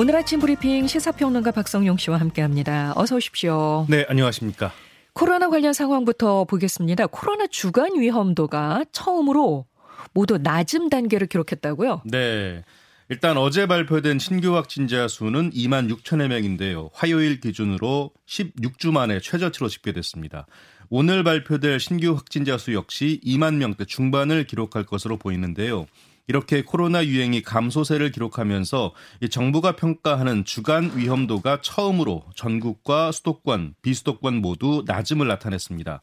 [0.00, 2.94] 오늘 아침 브리핑 시사평론가 박성용 씨와 함께합니다.
[2.96, 3.84] 어서 오십시오.
[3.90, 4.72] 네, 안녕하십니까.
[5.12, 7.06] 코로나 관련 상황부터 보겠습니다.
[7.08, 9.66] 코로나 주간 위험도가 처음으로
[10.14, 12.00] 모두 낮은 단계를 기록했다고요?
[12.06, 12.64] 네.
[13.10, 16.88] 일단 어제 발표된 신규 확진자 수는 2만 6천여 명인데요.
[16.94, 20.46] 화요일 기준으로 16주 만에 최저치로 집계됐습니다.
[20.88, 25.84] 오늘 발표될 신규 확진자 수 역시 2만 명대 중반을 기록할 것으로 보이는데요.
[26.30, 28.92] 이렇게 코로나 유행이 감소세를 기록하면서
[29.30, 36.00] 정부가 평가하는 주간 위험도가 처음으로 전국과 수도권, 비수도권 모두 낮음을 나타냈습니다.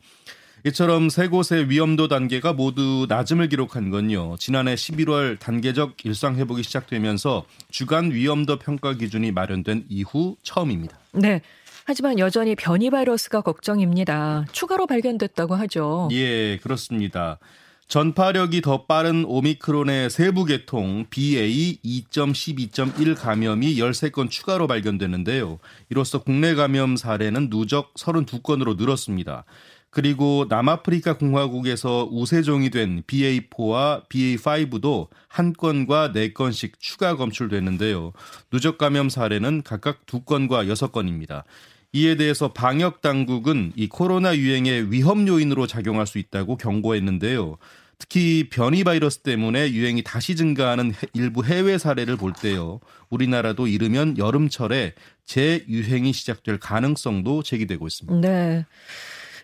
[0.66, 4.35] 이처럼 세 곳의 위험도 단계가 모두 낮음을 기록한 건요.
[4.38, 10.99] 지난해 11월 단계적 일상 회복이 시작되면서 주간 위험도 평가 기준이 마련된 이후 처음입니다.
[11.13, 11.41] 네.
[11.85, 14.46] 하지만 여전히 변이 바이러스가 걱정입니다.
[14.52, 16.09] 추가로 발견됐다고 하죠.
[16.12, 17.40] 예, 그렇습니다.
[17.88, 25.60] 전파력이 더 빠른 오미크론의 세부 계통 BA 2.12.1 감염이 13건 추가로 발견됐는데요.
[25.90, 29.46] 이로써 국내 감염 사례는 누적 32건으로 늘었습니다.
[29.90, 38.12] 그리고 남아프리카 공화국에서 우세종이 된 BA4와 BA5도 한 건과 네 건씩 추가 검출됐는데요.
[38.52, 41.46] 누적 감염 사례는 각각 두 건과 여섯 건입니다.
[41.93, 47.57] 이에 대해서 방역 당국은 이 코로나 유행의 위험 요인으로 작용할 수 있다고 경고했는데요.
[47.99, 52.80] 특히 변이 바이러스 때문에 유행이 다시 증가하는 일부 해외 사례를 볼 때요.
[53.10, 54.93] 우리나라도 이르면 여름철에
[55.26, 58.27] 재유행이 시작될 가능성도 제기되고 있습니다.
[58.27, 58.65] 네.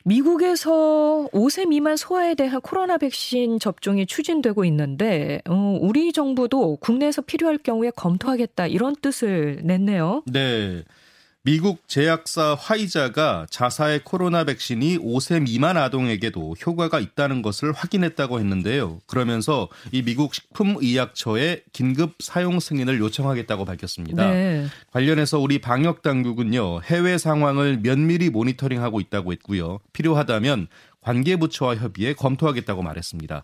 [0.05, 7.57] 미국에서 5세 미만 소아에 대한 코로나 백신 접종이 추진되고 있는데 어, 우리 정부도 국내에서 필요할
[7.59, 10.23] 경우에 검토하겠다 이런 뜻을 냈네요.
[10.25, 10.83] 네.
[11.45, 19.01] 미국 제약사 화이자가 자사의 코로나 백신이 5세 미만 아동에게도 효과가 있다는 것을 확인했다고 했는데요.
[19.07, 24.31] 그러면서 이 미국 식품의약처에 긴급 사용 승인을 요청하겠다고 밝혔습니다.
[24.31, 24.67] 네.
[24.93, 26.79] 관련해서 우리 방역 당국은요.
[26.83, 29.79] 해외 상황을 면밀히 모니터링하고 있다고 했고요.
[29.91, 30.67] 필요하다면
[31.03, 33.43] 관계부처와 협의해 검토하겠다고 말했습니다.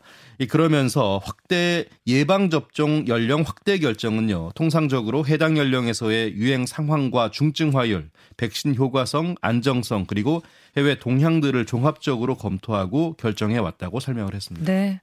[0.50, 10.06] 그러면서 확대 예방접종 연령 확대 결정은요, 통상적으로 해당 연령에서의 유행 상황과 중증화율, 백신 효과성, 안정성,
[10.08, 10.42] 그리고
[10.78, 14.72] 해외 동향들을 종합적으로 검토하고 결정해 왔다고 설명을 했습니다.
[14.72, 15.02] 네.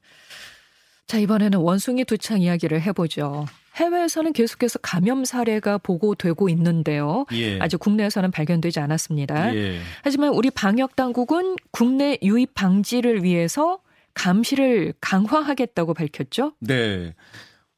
[1.06, 3.46] 자, 이번에는 원숭이 두창 이야기를 해보죠.
[3.76, 7.26] 해외에서는 계속해서 감염 사례가 보고되고 있는데요.
[7.32, 7.58] 예.
[7.60, 9.54] 아직 국내에서는 발견되지 않았습니다.
[9.54, 9.80] 예.
[10.02, 13.78] 하지만 우리 방역 당국은 국내 유입 방지를 위해서
[14.14, 16.54] 감시를 강화하겠다고 밝혔죠.
[16.58, 17.14] 네.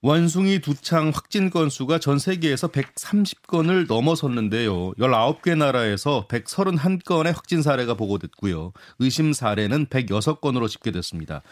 [0.01, 4.93] 원숭이 두창 확진 건수가 전 세계에서 130건을 넘어섰는데요.
[4.93, 8.73] 19개 나라에서 131건의 확진 사례가 보고됐고요.
[9.01, 11.43] 의심 사례는 106건으로 집계됐습니다.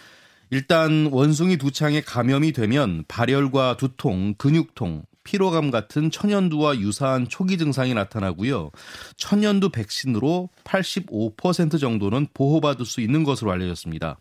[0.50, 8.70] 일단 원숭이 두창에 감염이 되면 발열과 두통, 근육통, 피로감 같은 천연두와 유사한 초기 증상이 나타나고요.
[9.16, 14.18] 천연두 백신으로 85% 정도는 보호받을 수 있는 것으로 알려졌습니다.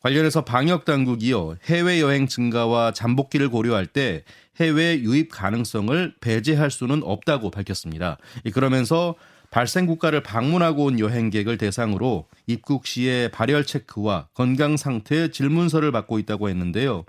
[0.00, 1.56] 관련해서 방역 당국이요.
[1.64, 4.22] 해외 여행 증가와 잠복기를 고려할 때
[4.60, 8.18] 해외 유입 가능성을 배제할 수는 없다고 밝혔습니다.
[8.52, 9.16] 그러면서
[9.54, 16.48] 발생 국가를 방문하고 온 여행객을 대상으로 입국 시에 발열 체크와 건강 상태 질문서를 받고 있다고
[16.48, 17.04] 했는데요.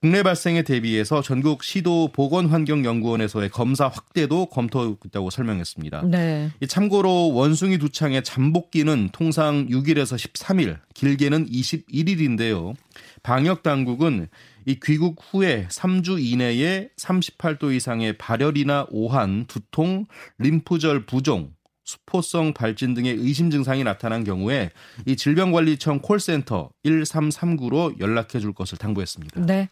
[0.00, 6.02] 국내 발생에 대비해서 전국 시도 보건환경연구원에서의 검사 확대도 검토하고 있다고 설명했습니다.
[6.04, 6.50] 네.
[6.68, 12.76] 참고로 원숭이 두 창의 잠복기는 통상 6일에서 13일, 길게는 21일인데요.
[13.24, 14.28] 방역 당국은
[14.66, 20.06] 이 귀국 후에 3주 이내에 38도 이상의 발열이나 오한, 두통,
[20.38, 21.50] 림프절 부종,
[21.84, 24.70] 수포성 발진 등의 의심 증상이 나타난 경우에
[25.06, 29.46] 이 질병관리청 콜센터 1339로 연락해 줄 것을 당부했습니다.
[29.46, 29.68] 네.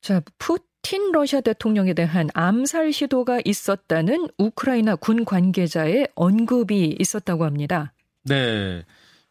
[0.00, 7.92] 자, 푸틴 러시아 대통령에 대한 암살 시도가 있었다는 우크라이나 군 관계자의 언급이 있었다고 합니다.
[8.24, 8.84] 네.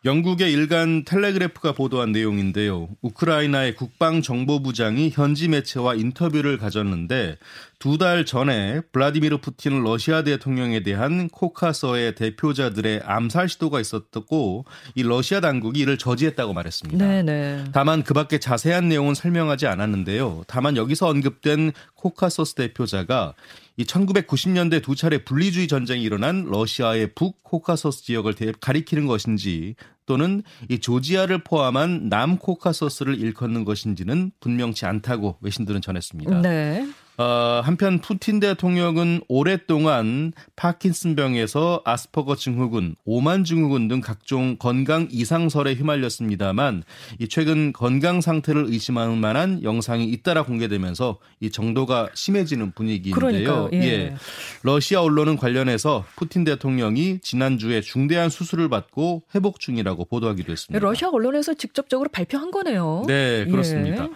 [0.05, 2.87] 영국의 일간 텔레그래프가 보도한 내용인데요.
[3.01, 7.37] 우크라이나의 국방정보부장이 현지 매체와 인터뷰를 가졌는데
[7.79, 14.63] 두 달 전에 블라디미르 푸틴 러시아 대통령에 대한 코카서스의 대표자들의 암살 시도가 있었고
[14.95, 17.05] 이 러시아 당국이 이를 저지했다고 말했습니다.
[17.05, 17.65] 네네.
[17.73, 20.43] 다만 그 밖에 자세한 내용은 설명하지 않았는데요.
[20.47, 23.33] 다만 여기서 언급된 코카서스 대표자가
[23.79, 30.79] 이 1990년대 두 차례 분리주의 전쟁이 일어난 러시아의 북 코카서스 지역을 가리키는 것인지 또는 이
[30.79, 36.41] 조지아를 포함한 남 코카서스를 일컫는 것인지는 분명치 않다고 외신들은 전했습니다.
[36.41, 36.89] 네.
[37.19, 46.83] 어, 한편 푸틴 대통령은 오랫동안 파킨슨병에서 아스퍼거 증후군, 오만 증후군 등 각종 건강 이상설에 휘말렸습니다만
[47.19, 53.69] 이 최근 건강 상태를 의심할 만한 영상이 잇따라 공개되면서 이 정도가 심해지는 분위기인데요.
[53.73, 53.77] 예.
[53.79, 54.15] 예.
[54.63, 60.85] 러시아 언론은 관련해서 푸틴 대통령이 지난주에 중대한 수술을 받고 회복 중이라고 보도하기도 했습니다.
[60.85, 63.03] 러시아 언론에서 직접적으로 발표한 거네요.
[63.07, 64.05] 네, 그렇습니다.
[64.05, 64.09] 예.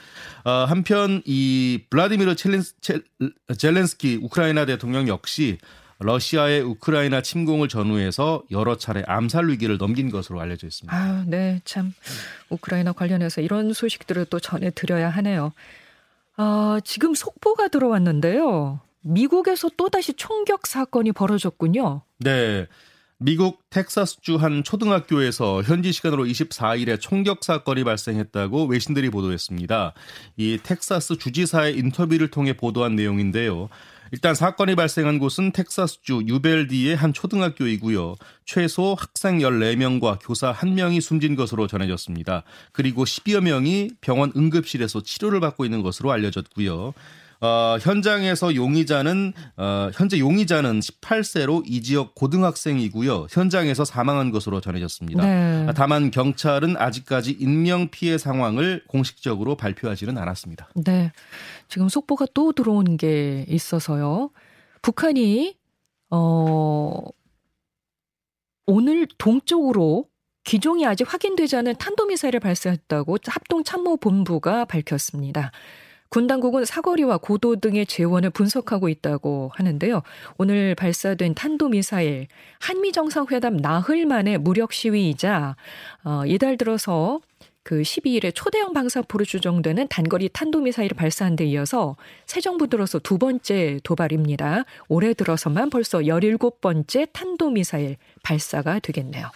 [0.45, 2.75] 어, 한편 이 블라디미르 첼렌스,
[3.57, 5.57] 젤렌스키 우크라이나 대통령 역시
[5.99, 10.95] 러시아의 우크라이나 침공을 전후해서 여러 차례 암살 위기를 넘긴 것으로 알려져 있습니다.
[10.95, 11.93] 아, 네, 참
[12.49, 15.53] 우크라이나 관련해서 이런 소식들을 또 전해 드려야 하네요.
[16.35, 18.81] 아, 지금 속보가 들어왔는데요.
[19.01, 22.01] 미국에서 또다시 총격 사건이 벌어졌군요.
[22.19, 22.67] 네.
[23.25, 29.93] 미국 텍사스주 한 초등학교에서 현지 시간으로 24일에 총격 사건이 발생했다고 외신들이 보도했습니다.
[30.35, 33.69] 이 텍사스 주지사의 인터뷰를 통해 보도한 내용인데요.
[34.11, 38.15] 일단 사건이 발생한 곳은 텍사스주 유벨디의 한 초등학교이고요.
[38.45, 42.43] 최소 학생 14명과 교사 1명이 숨진 것으로 전해졌습니다.
[42.73, 46.93] 그리고 10여 명이 병원 응급실에서 치료를 받고 있는 것으로 알려졌고요.
[47.41, 53.27] 어, 현장에서 용의자는 어, 현재 용의자는 18세로 이 지역 고등학생이고요.
[53.29, 55.25] 현장에서 사망한 것으로 전해졌습니다.
[55.25, 55.67] 네.
[55.75, 60.69] 다만 경찰은 아직까지 인명 피해 상황을 공식적으로 발표하지는 않았습니다.
[60.75, 61.11] 네.
[61.67, 64.29] 지금 속보가 또 들어온 게 있어서요.
[64.81, 65.55] 북한이
[66.09, 66.99] 어
[68.65, 70.05] 오늘 동쪽으로
[70.43, 75.51] 기종이 아직 확인되지 않은 탄도미사일을 발사했다고 합동참모본부가 밝혔습니다.
[76.13, 80.03] 군 당국은 사거리와 고도 등의 재원을 분석하고 있다고 하는데요.
[80.37, 82.27] 오늘 발사된 탄도미사일
[82.59, 85.55] 한미 정상회담 나흘 만에 무력 시위이자
[86.03, 87.19] 어, 이달 들어서
[87.63, 91.95] 그 12일에 초대형 방사포로 추정되는 단거리 탄도미사일을 발사한 데 이어서
[92.27, 94.65] 새 정부 들어서 두 번째 도발입니다.
[94.89, 99.31] 올해 들어서만 벌써 17번째 탄도미사일 발사가 되겠네요.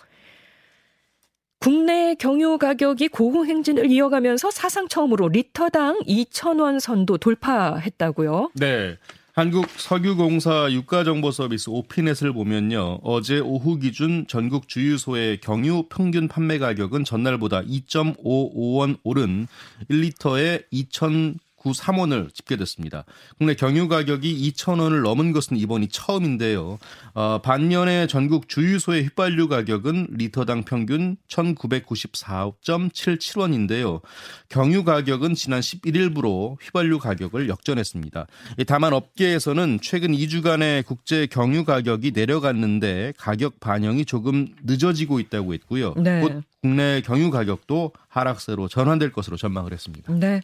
[1.68, 8.52] 국내 경유 가격이 고공행진을 이어가면서 사상 처음으로 리터당 2,000원 선도 돌파했다고요?
[8.54, 8.96] 네.
[9.34, 13.00] 한국 석유공사 유가정보 서비스 오피넷을 보면요.
[13.04, 19.46] 어제 오후 기준 전국 주유소의 경유 평균 판매 가격은 전날보다 2.55원 오른
[19.92, 21.38] 1리터에 2,000
[21.68, 23.04] 2.93원을 집계됐습니다.
[23.38, 26.80] 국내 경유 가격이 2,000원을 넘은 것은 이번이 처음인데요.
[27.14, 34.02] 어, 반면에 전국 주유소의 휘발유 가격은 리터당 평균 1,994.77원인데요.
[34.50, 38.28] 경유 가격은 지난 11일부로 휘발유 가격을 역전했습니다.
[38.66, 45.94] 다만 업계에서는 최근 2주간의 국제 경유 가격이 내려갔는데 가격 반영이 조금 늦어지고 있다고 했고요.
[45.98, 46.22] 네.
[46.22, 50.14] 곧 국내 경유 가격도 하락세로 전환될 것으로 전망을 했습니다.
[50.14, 50.42] 네.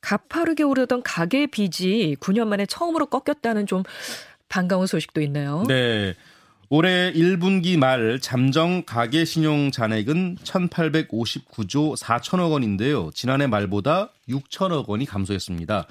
[0.00, 3.82] 가파르게 오르던 가계 빚이 9년 만에 처음으로 꺾였다는 좀
[4.48, 5.64] 반가운 소식도 있네요.
[5.68, 6.14] 네.
[6.70, 13.10] 올해 1분기 말 잠정 가계 신용 잔액은 1,859조 4천억 원인데요.
[13.14, 15.86] 지난해 말보다 6천억 원이 감소했습니다.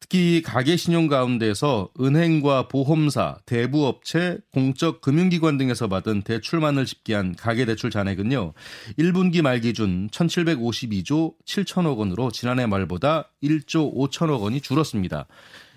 [0.00, 7.90] 특히 가계 신용 가운데서 은행과 보험사, 대부업체, 공적 금융기관 등에서 받은 대출만을 집계한 가계 대출
[7.90, 8.52] 잔액은요.
[8.98, 15.26] 1분기 말 기준 1,752조 7천억 원으로 지난해 말보다 1조 5천억 원이 줄었습니다.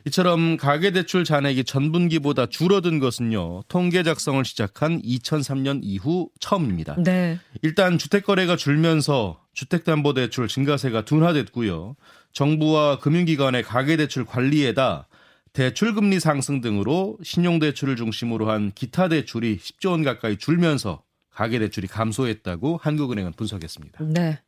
[0.06, 6.95] 이처럼 가계대출 잔액이 전분기보다 줄어든 것은요, 통계 작성을 시작한 2003년 이후 처음입니다.
[7.04, 7.38] 네.
[7.61, 11.95] 일단 주택 거래가 줄면서 주택담보대출 증가세가 둔화됐고요.
[12.31, 15.07] 정부와 금융기관의 가계대출 관리에다
[15.51, 23.33] 대출금리 상승 등으로 신용대출을 중심으로 한 기타 대출이 10조 원 가까이 줄면서 가계대출이 감소했다고 한국은행은
[23.33, 24.06] 분석했습니다.
[24.06, 24.39] 네.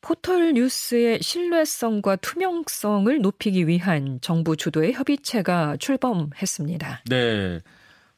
[0.00, 7.02] 포털 뉴스의 신뢰성과 투명성을 높이기 위한 정부 주도의 협의체가 출범했습니다.
[7.10, 7.60] 네.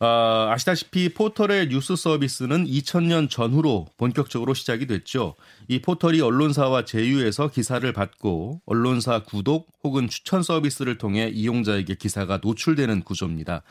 [0.05, 5.37] 아, 아시다시피 포털의 뉴스 서비스는 2000년 전후로 본격적으로 시작이 됐죠.
[5.69, 13.03] 이 포털이 언론사와 제휴해서 기사를 받고 언론사 구독 혹은 추천 서비스를 통해 이용자에게 기사가 노출되는
[13.03, 13.63] 구조입니다.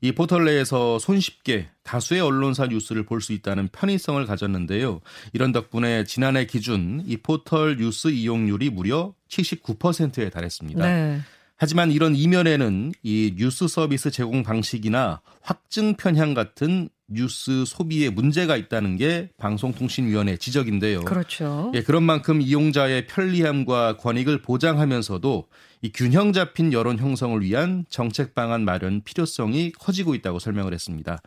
[0.00, 5.00] 이 포털 내에서 손쉽게 다수의 언론사 뉴스를 볼 수 있다는 편의성을 가졌는데요.
[5.34, 10.84] 이런 덕분에 지난해 기준 이 포털 뉴스 이용률이 무려 79%에 달했습니다.
[10.84, 11.20] 네.
[11.56, 18.96] 하지만 이런 이면에는 이 뉴스 서비스 제공 방식이나 확증 편향 같은 뉴스 소비에 문제가 있다는
[18.96, 21.02] 게 방송통신위원회 지적인데요.
[21.02, 21.70] 그렇죠.
[21.74, 25.46] 예, 그런 만큼 이용자의 편리함과 권익을 보장하면서도
[25.82, 31.18] 이 균형 잡힌 여론 형성을 위한 정책 방안 마련 필요성이 커지고 있다고 설명을 했습니다.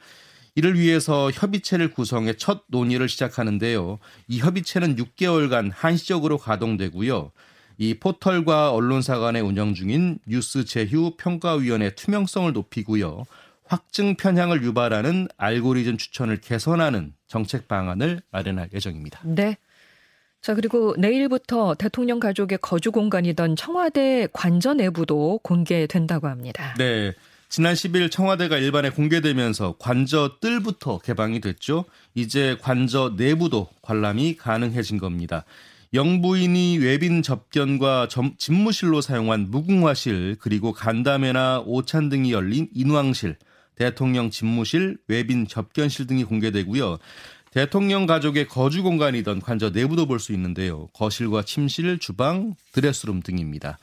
[0.56, 4.00] 이를 위해서 협의체를 구성해 첫 논의를 시작하는데요.
[4.28, 7.32] 이 협의체는 6개월간 한시적으로 가동되고요.
[7.80, 13.24] 이 포털과 언론사 간의 운영 중인 뉴스 제휴 평가위원회 투명성을 높이고요.
[13.66, 19.22] 확증 편향을 유발하는 알고리즘 추천을 개선하는 정책 방안을 마련할 예정입니다.
[19.24, 19.58] 네.
[20.42, 26.76] 자, 그리고 내일부터 대통령 가족의 거주 공간이던 청와대 관저 내부도 공개된다고 합니다.
[26.78, 27.14] 네.
[27.48, 31.86] 지난 10일 청와대가 일반에 공개되면서 관저 뜰부터 개방이 됐죠.
[32.14, 35.46] 이제 관저 내부도 관람이 가능해진 겁니다.
[35.94, 43.38] 영부인이 외빈 접견과 집무실로 사용한 무궁화실 그리고 간담회나 오찬 등이 열린 인왕실,
[43.76, 47.00] 대통령 집무실, 외빈 접견실 등이 공개되고요.
[47.52, 50.90] 대통령 가족의 거주 공간이던 관저 내부도 볼 수 있는데요.
[50.94, 53.80] 거실과 침실, 주방, 드레스룸 등입니다.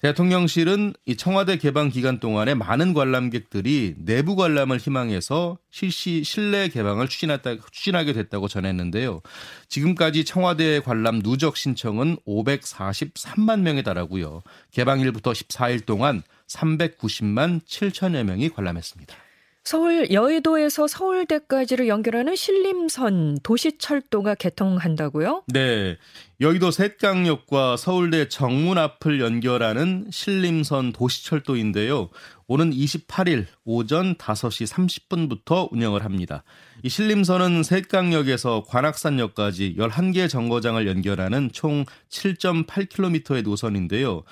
[0.00, 7.56] 대통령실은 이 청와대 개방 기간 동안에 많은 관람객들이 내부 관람을 희망해서 실시 실내 개방을 추진했다,
[7.72, 9.22] 추진하게 됐다고 전했는데요.
[9.68, 14.42] 지금까지 청와대 관람 누적 신청은 543만 명에 달하고요.
[14.70, 19.27] 개방일부터 14일 동안 390만 7천여 명이 관람했습니다.
[19.68, 25.42] 서울 여의도에서 서울대까지를 연결하는 신림선 도시철도가 개통한다고요?
[25.48, 25.98] 네.
[26.40, 32.08] 여의도 셋강역과 서울대 정문 앞을 연결하는 신림선 도시철도인데요.
[32.46, 34.66] 오는 28일 오전 5시
[35.06, 36.44] 30분부터 운영을 합니다.
[36.82, 44.22] 이 신림선은 셋강역에서 관악산역까지 11개 정거장을 연결하는 총 7.8km의 노선인데요.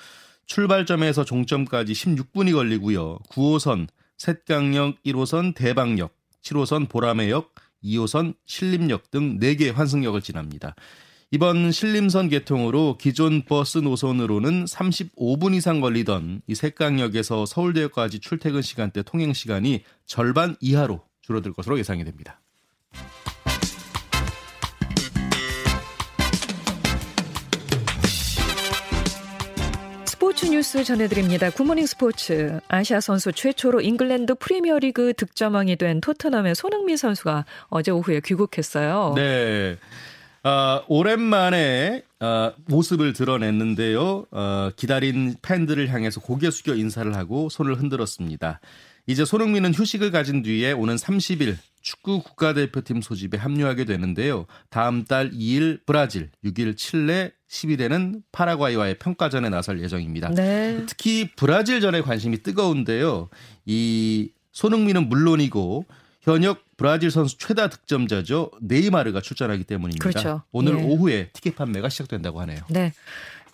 [0.47, 3.19] 출발점에서 종점까지 16분이 걸리고요.
[3.29, 10.75] 9호선, 셋강역 1호선 대방역, 7호선 보라매역, 2호선 신림역 등 4개 환승역을 지납니다.
[11.29, 19.33] 이번 신림선 개통으로 기존 버스 노선으로는 35분 이상 걸리던 이 색강역에서 서울대역까지 출퇴근 시간대 통행
[19.33, 22.39] 시간이 절반 이하로 줄어들 것으로 예상이 됩니다.
[30.37, 31.49] 스포츠 뉴스 전해드립니다.
[31.49, 32.59] 굿모닝 스포츠.
[32.67, 39.13] 아시아 선수 최초로 잉글랜드 프리미어리그 득점왕이 된 토트넘의 손흥민 선수가 어제 오후에 귀국했어요.
[39.15, 39.77] 네.
[40.43, 44.27] 어, 오랜만에 어, 모습을 드러냈는데요.
[44.29, 48.59] 어, 기다린 팬들을 향해서 고개 숙여 인사를 하고 손을 흔들었습니다.
[49.07, 54.45] 이제 손흥민은 휴식을 가진 뒤에 오는 30일 축구 국가대표팀 소집에 합류하게 되는데요.
[54.69, 60.29] 다음 달 2일 브라질, 6일 칠레, 10일에는 파라과이와의 평가전에 나설 예정입니다.
[60.29, 60.83] 네.
[60.87, 63.29] 특히 브라질전에 관심이 뜨거운데요.
[63.65, 65.85] 이 손흥민은 물론이고
[66.21, 68.51] 현역 브라질 선수 최다 득점자죠.
[68.61, 70.03] 네이마르가 출전하기 때문입니다.
[70.03, 70.43] 그렇죠.
[70.51, 70.83] 오늘 예.
[70.83, 72.59] 오후에 티켓 판매가 시작된다고 하네요.
[72.69, 72.93] 네.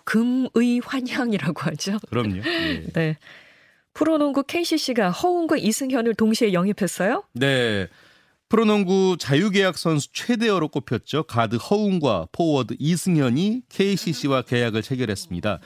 [0.04, 1.98] 금의환향이라고 하죠.
[2.08, 2.42] 그럼요.
[2.44, 2.86] 예.
[2.92, 3.16] 네.
[3.94, 7.22] 프로농구 KCC가 허웅과 이승현을 동시에 영입했어요?
[7.32, 7.88] 네.
[8.48, 11.24] 프로농구 자유계약 선수 최대어로 꼽혔죠.
[11.24, 15.58] 가드 허웅과 포워드 이승현이 KCC와 계약을 체결했습니다.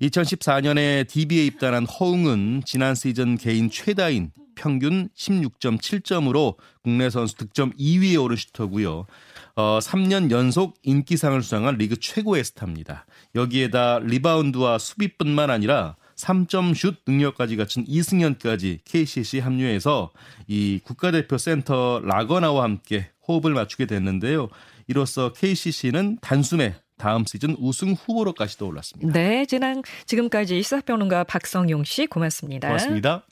[0.00, 8.36] 2014년에 DB에 입단한 허웅은 지난 시즌 개인 최다인 평균 16.7점으로 국내 선수 득점 2위에 오른
[8.36, 9.06] 슈터고요.
[9.54, 13.06] 어, 3년 연속 인기상을 수상한 리그 최고의 스타입니다.
[13.34, 20.12] 여기에다 리바운드와 수비뿐만 아니라 3점 슛 능력까지 갖춘 이승현까지 KCC 합류해서
[20.46, 24.48] 이 국가대표 센터 라건아와 함께 호흡을 맞추게 됐는데요.
[24.86, 29.12] 이로써 KCC는 단숨에 다음 시즌 우승 후보로까지 떠올랐습니다.
[29.12, 32.68] 네, 지난 지금까지 시사평론가 박성용 씨 고맙습니다.
[32.68, 33.24] 고맙습니다.